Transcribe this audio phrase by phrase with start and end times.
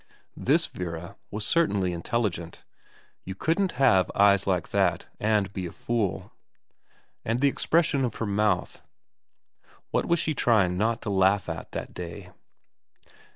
[0.35, 2.63] This Vera was certainly intelligent.
[3.23, 6.31] You couldn't have eyes like that and be a fool.
[7.23, 8.81] And the expression of her mouth,
[9.91, 12.31] what had she been trying not to laugh at that day